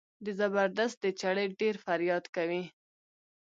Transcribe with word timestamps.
د 0.23 0.27
زبردست 0.39 0.97
د 1.01 1.05
چړې 1.21 1.45
ډېر 1.59 1.75
فریاد 1.85 2.25
کوي. 2.35 2.63